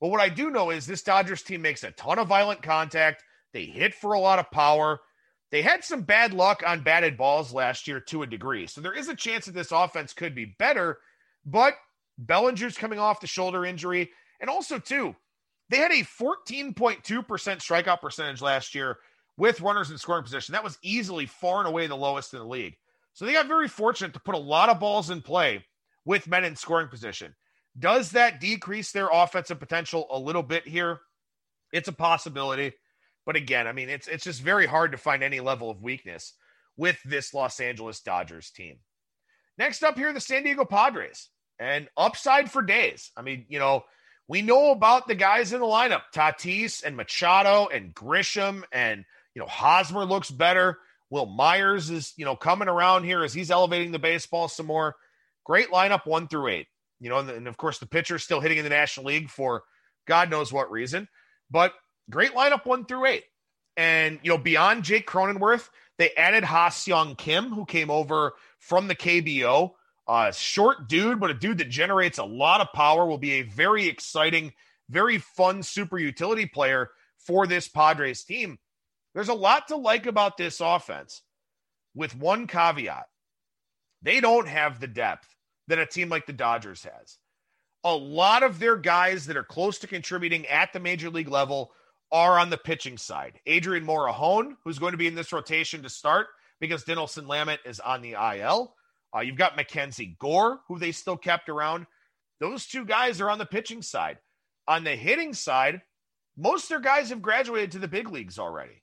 [0.00, 3.22] But what I do know is this Dodgers team makes a ton of violent contact.
[3.52, 5.00] They hit for a lot of power.
[5.50, 8.66] They had some bad luck on batted balls last year to a degree.
[8.66, 10.98] So there is a chance that this offense could be better.
[11.44, 11.74] But
[12.18, 14.10] Bellinger's coming off the shoulder injury.
[14.40, 15.16] And also, too,
[15.68, 18.98] they had a 14.2% strikeout percentage last year
[19.36, 20.52] with runners in scoring position.
[20.52, 22.76] That was easily far and away the lowest in the league.
[23.12, 25.64] So they got very fortunate to put a lot of balls in play
[26.04, 27.34] with men in scoring position.
[27.78, 31.00] Does that decrease their offensive potential a little bit here?
[31.72, 32.72] It's a possibility.
[33.30, 36.32] But again, I mean, it's it's just very hard to find any level of weakness
[36.76, 38.78] with this Los Angeles Dodgers team.
[39.56, 41.28] Next up here, the San Diego Padres.
[41.56, 43.12] And upside for days.
[43.16, 43.84] I mean, you know,
[44.26, 49.04] we know about the guys in the lineup, Tatis and Machado and Grisham, and
[49.36, 50.78] you know, Hosmer looks better.
[51.08, 54.96] Wil Myers is, you know, coming around here as he's elevating the baseball some more.
[55.44, 56.66] Great lineup one through eight
[56.98, 59.62] you know, and, and of course the pitcher's still hitting in the National League for
[60.06, 61.06] God knows what reason.
[61.48, 61.72] But
[62.10, 63.24] great lineup one through eight.
[63.76, 65.68] And, you know, beyond Jake Cronenworth,
[65.98, 69.72] they added Ha-Seong Kim, who came over from the KBO.
[70.06, 73.42] Uh, short dude, but a dude that generates a lot of power, will be a
[73.42, 74.52] very exciting,
[74.88, 78.58] very fun super utility player for this Padres team.
[79.14, 81.22] There's a lot to like about this offense,
[81.94, 83.06] with one caveat
[84.02, 85.28] they don't have the depth
[85.68, 87.18] that a team like the Dodgers has.
[87.84, 91.72] A lot of their guys that are close to contributing at the major league level
[92.12, 93.40] are on the pitching side.
[93.46, 96.28] Adrian Morejon, who's going to be in this rotation to start
[96.60, 98.74] because Dinelson Lamet is on the IL.
[99.14, 101.86] Uh, you've got Mackenzie Gore, who they still kept around.
[102.40, 104.18] Those two guys are on the pitching side.
[104.68, 105.82] On the hitting side,
[106.36, 108.82] most of their guys have graduated to the big leagues already.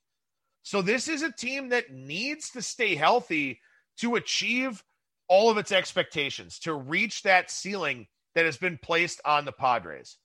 [0.63, 3.61] So this is a team that needs to stay healthy
[3.99, 4.83] to achieve
[5.27, 10.17] all of its expectations to reach that ceiling that has been placed on the Padres.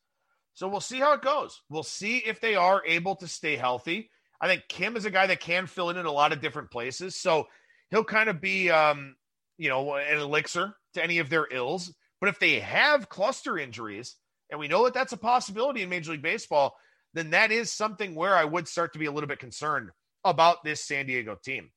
[0.55, 1.61] So we'll see how it goes.
[1.71, 4.11] We'll see if they are able to stay healthy.
[4.41, 6.71] I think Kim is a guy that can fill in in a lot of different
[6.71, 7.17] places.
[7.17, 7.47] So
[7.91, 9.17] he'll kind of be, um,
[9.57, 11.95] you know, an elixir to any of their ills.
[12.21, 14.17] But if they have cluster injuries,
[14.51, 16.77] and we know that that's a possibility in Major League Baseball,
[17.15, 19.91] then that is something where I would start to be a little bit concerned
[20.25, 21.71] about this San Diego team.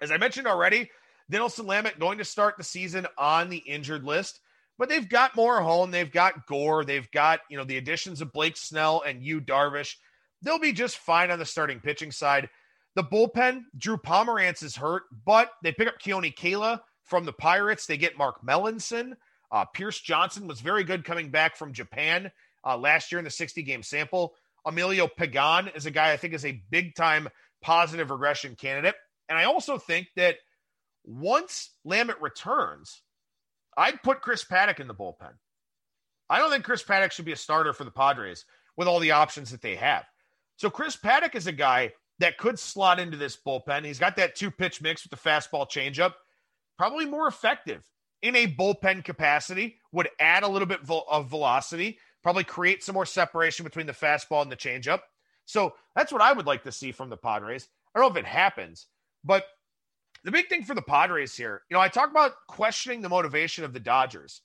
[0.00, 0.90] As I mentioned already,
[1.30, 4.40] Dinelson Lamet going to start the season on the injured list,
[4.78, 5.90] but they've got more home.
[5.90, 9.96] they've got Gore, they've got, you know, the additions of Blake Snell and Yu Darvish.
[10.42, 12.48] They'll be just fine on the starting pitching side.
[12.94, 17.86] The bullpen, Drew Pomeranz is hurt, but they pick up Keone Kela from the Pirates.
[17.86, 19.12] They get Mark Melancon.
[19.50, 22.30] Uh, Pierce Johnson was very good coming back from Japan
[22.64, 24.34] uh, last year in the 60 game sample.
[24.64, 27.28] Emilio Pagan is a guy I think is a big time
[27.60, 28.94] positive regression candidate.
[29.28, 30.36] And I also think that
[31.04, 33.02] once Lamet returns,
[33.76, 35.32] I'd put Chris Paddack in the bullpen.
[36.28, 38.44] I don't think Chris Paddack should be a starter for the Padres
[38.76, 40.04] with all the options that they have.
[40.56, 43.84] So Chris Paddack is a guy that could slot into this bullpen.
[43.84, 46.14] He's got that two pitch mix with the fastball changeup,
[46.78, 47.82] probably more effective
[48.22, 53.06] in a bullpen capacity, would add a little bit of velocity, probably create some more
[53.06, 55.00] separation between the fastball and the changeup.
[55.44, 57.68] So that's what I would like to see from the Padres.
[57.94, 58.86] I don't know if it happens,
[59.24, 59.44] but
[60.24, 63.64] the big thing for the Padres here, you know, I talk about questioning the motivation
[63.64, 64.42] of the Dodgers.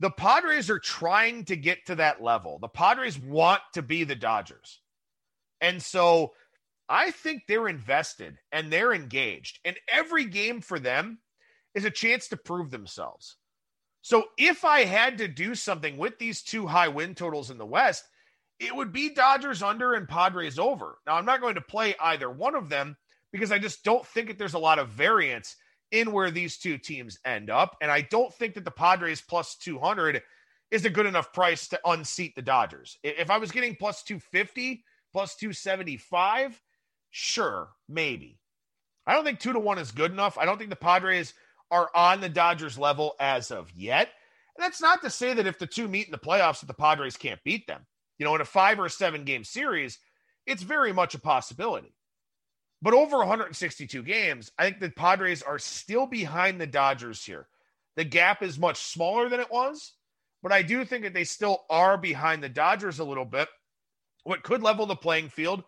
[0.00, 2.58] The Padres are trying to get to that level.
[2.58, 4.80] The Padres want to be the Dodgers.
[5.60, 6.32] And so
[6.88, 9.58] I think they're invested and they're engaged.
[9.64, 11.18] And every game for them
[11.74, 13.36] is a chance to prove themselves.
[14.02, 17.66] So if I had to do something with these two high win totals in the
[17.66, 18.04] West,
[18.60, 20.98] it would be Dodgers under and Padres over.
[21.06, 22.96] Now, I'm not going to play either one of them
[23.32, 25.56] because I just don't think that there's a lot of variance
[25.92, 27.76] in where these two teams end up.
[27.80, 30.22] And I don't think that the Padres plus 200
[30.70, 32.98] is a good enough price to unseat the Dodgers.
[33.02, 36.60] If I was getting plus 250, plus 275,
[37.10, 38.38] sure, maybe.
[39.06, 40.36] I don't think two to one is good enough.
[40.38, 41.34] I don't think the Padres
[41.70, 44.08] are on the Dodgers level as of yet.
[44.56, 46.74] And that's not to say that if the two meet in the playoffs, that the
[46.74, 47.86] Padres can't beat them.
[48.18, 49.98] You know, in a five or seven game series,
[50.46, 51.94] it's very much a possibility.
[52.86, 57.48] But over 162 games, I think the Padres are still behind the Dodgers here.
[57.96, 59.94] The gap is much smaller than it was,
[60.40, 63.48] but I do think that they still are behind the Dodgers a little bit.
[64.22, 65.64] What could level the playing field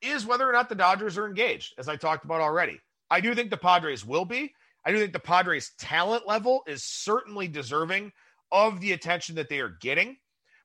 [0.00, 2.80] is whether or not the Dodgers are engaged, as I talked about already.
[3.10, 4.54] I do think the Padres will be.
[4.86, 8.12] I do think the Padres' talent level is certainly deserving
[8.50, 10.16] of the attention that they are getting.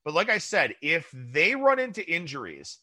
[0.05, 2.77] But like I said, if they run into injuries,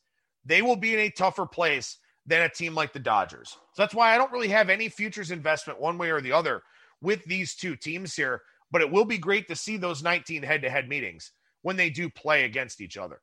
[0.45, 3.51] they will be in a tougher place than a team like the Dodgers.
[3.51, 6.63] So that's why I don't really have any futures investment one way or the other
[7.01, 8.43] with these two teams here.
[8.71, 11.33] But it will be great to see those 19 head to head meetings
[11.63, 13.21] when they do play against each other.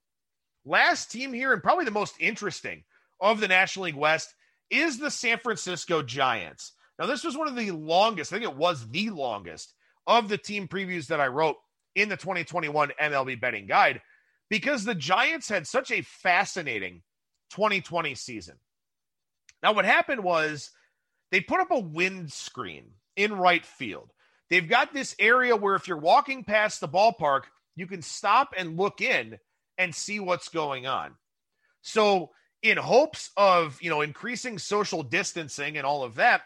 [0.66, 2.84] Last team here, and probably the most interesting
[3.20, 4.34] of the National League West,
[4.70, 6.74] is the San Francisco Giants.
[6.98, 9.74] Now, this was one of the longest, I think it was the longest
[10.08, 11.58] of the team previews that I wrote
[11.96, 14.02] in the 2021 MLB betting guide
[14.50, 17.02] because the Giants had such a fascinating
[17.52, 18.56] 2020 season.
[19.64, 20.72] Now, what happened was
[21.32, 24.12] they put up a windscreen in right field.
[24.50, 27.44] They've got this area where if you're walking past the ballpark,
[27.76, 29.38] you can stop and look in
[29.78, 31.16] and see what's going on.
[31.82, 36.42] So, in hopes of, you know, increasing social distancing and all of that,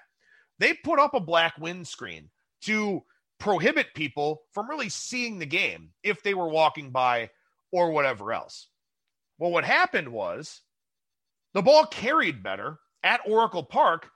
[0.60, 2.30] they put up a black windscreen
[2.62, 3.04] to
[3.40, 7.30] prohibit people from really seeing the game if they were walking by
[7.72, 8.68] or whatever else.
[9.38, 10.62] Well, what happened was
[11.54, 14.10] the ball carried better at Oracle Park,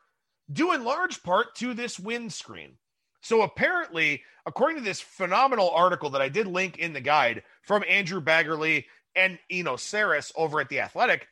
[0.52, 2.78] due in large part to this windscreen.
[3.22, 7.84] So apparently, according to this phenomenal article that I did link in the guide from
[7.88, 11.28] Andrew Baggarly and Eno Sarris over at The Athletic,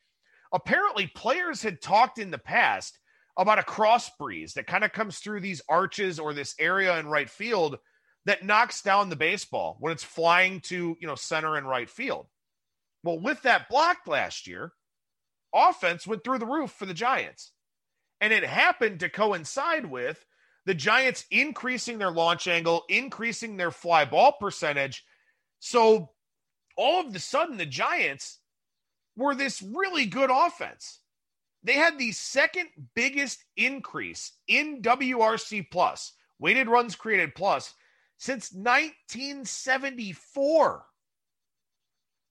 [0.54, 3.00] apparently players had talked in the past
[3.38, 7.08] about a cross breeze that kind of comes through these arches or this area in
[7.08, 7.78] right field
[8.26, 12.28] that knocks down the baseball when it's flying to, you know, center and right field.
[13.04, 14.74] Well, with that blocked last year,
[15.58, 17.52] offense went through the roof for the Giants.
[18.22, 20.24] And it happened to coincide with
[20.66, 25.04] the Giants increasing their launch angle, increasing their fly ball percentage.
[25.60, 26.12] So
[26.76, 28.40] all of a sudden, the Giants
[29.16, 31.00] were this really good offense.
[31.64, 37.74] They had the second biggest increase in WRC plus, weighted runs created plus,
[38.18, 40.86] since 1974.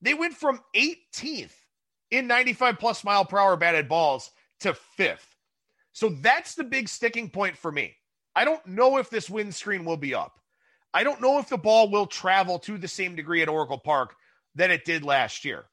[0.03, 1.55] They went from 18th
[2.11, 4.31] in 95 plus mile per hour batted balls
[4.61, 5.37] to fifth.
[5.93, 7.97] So that's the big sticking point for me.
[8.35, 10.39] I don't know if this windscreen will be up.
[10.93, 14.15] I don't know if the ball will travel to the same degree at Oracle Park
[14.55, 15.65] that it did last year.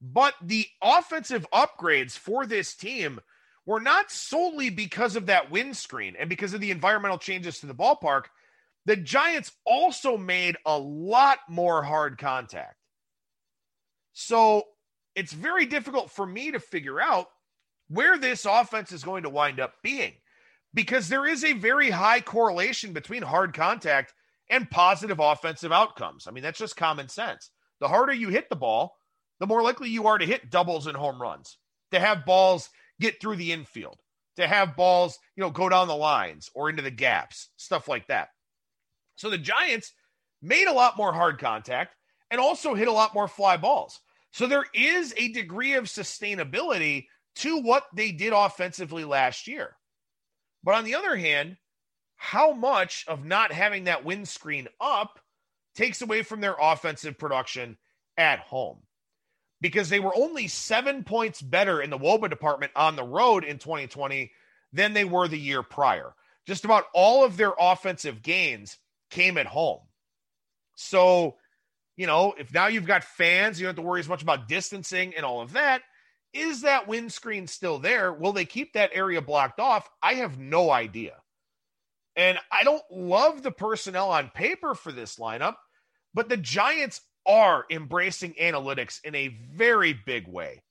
[0.00, 3.20] But the offensive upgrades for this team
[3.64, 7.74] were not solely because of that windscreen and because of the environmental changes to the
[7.74, 8.24] ballpark.
[8.84, 12.76] The Giants also made a lot more hard contact.
[14.12, 14.64] So
[15.16, 17.28] it's very difficult for me to figure out
[17.88, 20.12] where this offense is going to wind up being
[20.74, 24.12] because there is a very high correlation between hard contact
[24.50, 26.26] and positive offensive outcomes.
[26.28, 27.50] I mean, that's just common sense.
[27.80, 28.94] The harder you hit the ball,
[29.40, 31.56] the more likely you are to hit doubles and home runs,
[31.92, 32.68] to have balls
[33.00, 33.98] get through the infield,
[34.36, 38.06] to have balls, you know, go down the lines or into the gaps, stuff like
[38.08, 38.28] that.
[39.16, 39.92] So the Giants
[40.42, 41.94] made a lot more hard contact
[42.30, 44.00] and also hit a lot more fly balls.
[44.36, 47.06] So there is a degree of sustainability
[47.36, 49.74] to what they did offensively last year.
[50.62, 51.56] But on the other hand,
[52.16, 55.20] how much of not having that windscreen up
[55.74, 57.78] takes away from their offensive production
[58.18, 58.80] at home?
[59.62, 63.56] Because they were only seven points better in the wOBA department on the road in
[63.56, 64.32] 2020
[64.70, 66.12] than they were the year prior.
[66.46, 68.76] Just about all of their offensive gains
[69.08, 69.80] came at home.
[70.74, 71.36] So,
[71.96, 74.48] you know, if now you've got fans, you don't have to worry as much about
[74.48, 75.82] distancing and all of that.
[76.32, 78.12] Is that windscreen still there?
[78.12, 79.88] Will they keep that area blocked off?
[80.02, 81.14] I have no idea.
[82.14, 85.54] And I don't love the personnel on paper for this lineup,
[86.14, 90.62] but the Giants are embracing analytics in a very big way.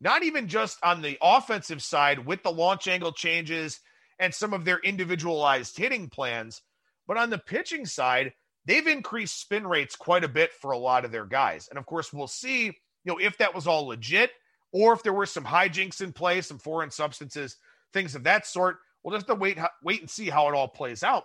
[0.00, 3.80] Not even just on the offensive side with the launch angle changes
[4.18, 6.62] and some of their individualized hitting plans,
[7.06, 8.32] but on the pitching side,
[8.68, 11.68] they've increased spin rates quite a bit for a lot of their guys.
[11.68, 12.72] And of course, we'll see, you
[13.06, 14.30] know, if that was all legit
[14.70, 17.56] or if there were some hijinks in play, some foreign substances,
[17.92, 18.76] things of that sort.
[19.02, 21.24] We'll just have to wait, wait and see how it all plays out.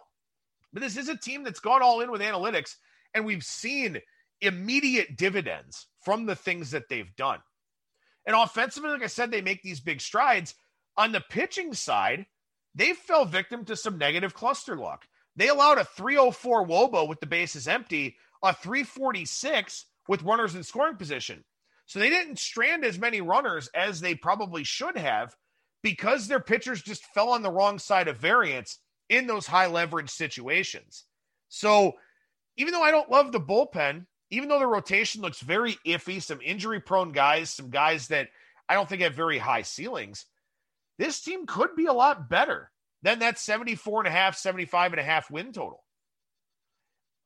[0.72, 2.76] But this is a team that's gone all in with analytics,
[3.14, 4.00] and we've seen
[4.42, 7.40] immediate dividends from the things that they've done.
[8.26, 10.56] And offensively, like I said, they make these big strides.
[10.96, 12.26] On the pitching side,
[12.74, 15.06] they fell victim to some negative cluster luck.
[15.36, 20.96] They allowed a 304 wOBA with the bases empty, a 346 with runners in scoring
[20.96, 21.44] position.
[21.86, 25.36] So they didn't strand as many runners as they probably should have
[25.82, 28.80] because their pitchers just fell on the wrong side of variance
[29.10, 31.06] in those high leverage situations.
[31.50, 31.94] So
[32.58, 36.40] even though I don't love the bullpen, even though the rotation looks very iffy, some
[36.42, 38.30] injury prone guys, some guys that
[38.70, 40.26] I don't think have very high ceilings,
[40.98, 42.72] this team could be a lot better
[43.04, 45.84] than that's 74 and a half, 75 and a half win total.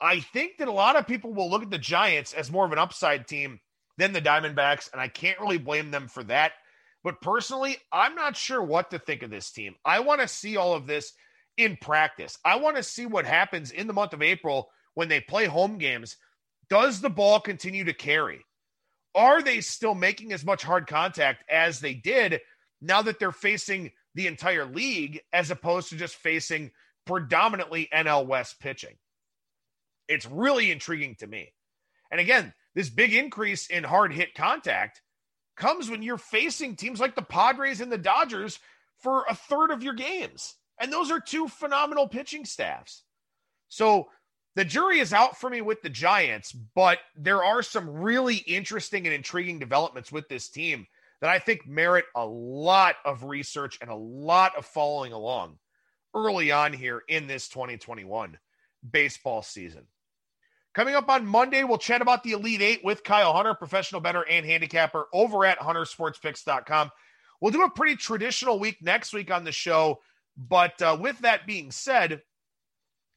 [0.01, 2.71] I think that a lot of people will look at the Giants as more of
[2.71, 3.59] an upside team
[3.97, 6.51] than the Diamondbacks, and I can't really blame them for that.
[7.03, 9.75] But personally, I'm not sure what to think of this team.
[9.85, 11.13] I want to see all of this
[11.57, 12.37] in practice.
[12.45, 15.77] I want to see what happens in the month of April when they play home
[15.77, 16.17] games.
[16.69, 18.41] Does the ball continue to carry?
[19.15, 22.41] Are they still making as much hard contact as they did
[22.81, 26.71] now that they're facing the entire league as opposed to just facing
[27.05, 28.95] predominantly NL West pitching.
[30.07, 31.53] It's really intriguing to me.
[32.09, 35.03] And again, this big increase in hard hit contact
[35.55, 38.57] comes when you're facing teams like the Padres and the Dodgers
[38.97, 40.55] for a third of your games.
[40.79, 43.03] And those are two phenomenal pitching staffs.
[43.69, 44.07] So
[44.55, 49.05] the jury is out for me with the Giants, but there are some really interesting
[49.05, 50.87] and intriguing developments with this team
[51.21, 55.57] that I think merit a lot of research and a lot of following along
[56.13, 58.37] early on here in this 2021
[58.89, 59.85] baseball season.
[60.73, 64.27] Coming up on Monday, we'll chat about the Elite Eight with Kyle Hunter, professional bettor
[64.29, 66.91] and handicapper over at huntersportspicks.com.
[67.41, 70.01] We'll do a pretty traditional week next week on the show.
[70.37, 72.21] But uh, with that being said,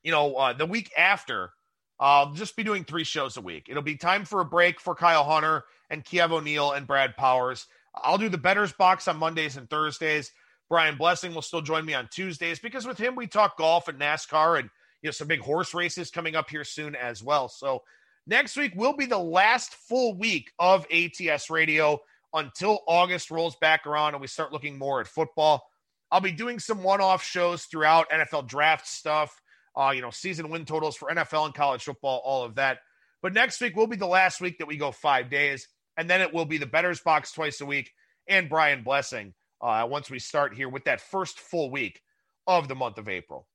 [0.02, 1.50] you know, uh, the week after,
[1.98, 3.66] I'll just be doing three shows a week.
[3.68, 7.66] It'll be time for a break for Kyle Hunter and Kiev O'Neill and Brad Powers.
[7.94, 10.32] I'll do the Bettor's Box on Mondays and Thursdays.
[10.68, 13.98] Brian Blessing will still join me on Tuesdays because with him we talk golf and
[13.98, 14.70] NASCAR and
[15.02, 17.48] you know some big horse races coming up here soon as well.
[17.48, 17.82] So
[18.26, 21.98] next week will be the last full week of ATS radio
[22.32, 25.64] until August rolls back around and we start looking more at football.
[26.12, 29.40] I'll be doing some one-off shows throughout NFL draft stuff,
[29.76, 32.78] uh, you know, season win totals for NFL and college football, all of that.
[33.22, 35.66] But next week will be the last week that we go five days
[35.96, 37.92] and then it will be the Bettor's Box twice a week
[38.28, 42.00] and Brian Blessing uh, once we start here with that first full week
[42.46, 43.46] of the month of April.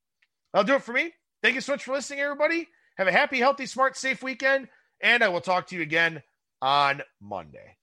[0.53, 1.13] That'll do it for me.
[1.41, 2.67] Thank you so much for listening, everybody.
[2.97, 4.67] Have a happy, healthy, smart, safe weekend,
[5.01, 6.23] and I will talk to you again
[6.61, 7.75] on Monday.